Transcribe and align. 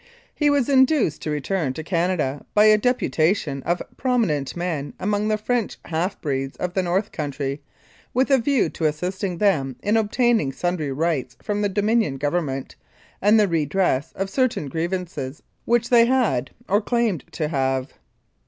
He 0.33 0.49
was 0.49 0.67
induced 0.67 1.21
to 1.21 1.29
return 1.29 1.73
to 1.73 1.83
Canada 1.83 2.43
by 2.55 2.65
a 2.65 2.75
deputation 2.79 3.61
of 3.67 3.83
prominent 3.97 4.55
men 4.55 4.95
among 4.99 5.27
the 5.27 5.37
French 5.37 5.77
half 5.85 6.19
breeds 6.21 6.57
of 6.57 6.73
the 6.73 6.81
North 6.81 7.11
Country, 7.11 7.61
with 8.11 8.31
a 8.31 8.39
view 8.39 8.67
to 8.69 8.85
assisting 8.85 9.37
them 9.37 9.75
in 9.83 9.95
obtaining 9.97 10.53
sundry 10.53 10.91
rights 10.91 11.37
from 11.43 11.61
the 11.61 11.69
Dominion 11.69 12.17
Government, 12.17 12.75
and 13.21 13.39
the 13.39 13.47
redress 13.47 14.11
of 14.13 14.31
certain 14.31 14.69
grievances 14.69 15.43
which 15.65 15.89
they 15.91 16.05
had, 16.05 16.49
or 16.67 16.81
claimed 16.81 17.23
to 17.33 17.47
have. 17.49 17.93